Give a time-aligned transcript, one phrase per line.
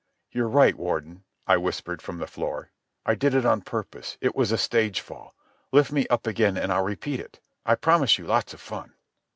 [0.31, 2.71] "You're right, Warden," I whispered from the floor.
[3.05, 4.17] "I did it on purpose.
[4.19, 5.35] It was a stage fall.
[5.71, 7.39] Lift me up again, and I'll repeat it.
[7.67, 8.93] I promise you lots of fun."